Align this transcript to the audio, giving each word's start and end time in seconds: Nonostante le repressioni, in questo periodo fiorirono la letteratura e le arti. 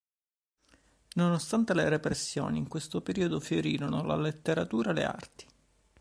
Nonostante 1.13 1.75
le 1.75 1.87
repressioni, 1.87 2.57
in 2.57 2.67
questo 2.67 3.01
periodo 3.01 3.39
fiorirono 3.39 4.01
la 4.03 4.15
letteratura 4.15 4.89
e 4.89 4.93
le 4.93 5.03
arti. 5.05 5.45